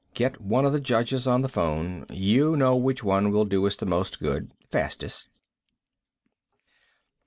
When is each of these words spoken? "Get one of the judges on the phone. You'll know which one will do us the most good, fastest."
"Get 0.15 0.41
one 0.41 0.65
of 0.65 0.73
the 0.73 0.79
judges 0.79 1.27
on 1.27 1.43
the 1.43 1.47
phone. 1.47 2.07
You'll 2.09 2.57
know 2.57 2.75
which 2.75 3.03
one 3.03 3.29
will 3.29 3.45
do 3.45 3.67
us 3.67 3.75
the 3.75 3.85
most 3.85 4.19
good, 4.19 4.49
fastest." 4.71 5.27